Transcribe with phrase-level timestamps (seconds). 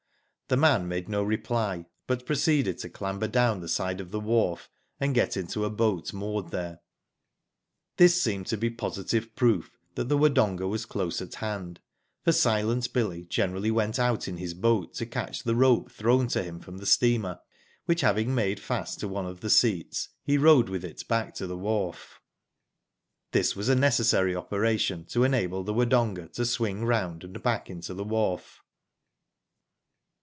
[0.47, 4.69] The man made no reply, but proceeded to clamber down the side of the wharf,
[4.99, 6.81] and get into a boat moored there.
[7.95, 11.79] This seemed to be positive proof that the Wodonga was close at hand,
[12.25, 16.27] for" Silent Billy '* generally went out in his boat to catch the rope thrown
[16.27, 17.39] to him from the steamer,
[17.85, 21.47] which having made fast to one of the seats, he rowed with it back to
[21.47, 22.19] the wharf.
[22.19, 26.27] Digitized byGoogk A MYSTERY, 15 This was a necessary opv ration to enable the Wodonga
[26.33, 28.57] to swing round and back into the wharf.